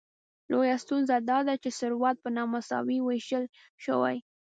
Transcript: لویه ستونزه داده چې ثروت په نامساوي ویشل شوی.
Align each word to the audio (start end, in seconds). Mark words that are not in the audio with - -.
لویه 0.51 0.75
ستونزه 0.83 1.15
داده 1.29 1.53
چې 1.63 1.69
ثروت 1.79 2.15
په 2.23 2.29
نامساوي 2.37 2.97
ویشل 3.01 3.43
شوی. 3.83 4.17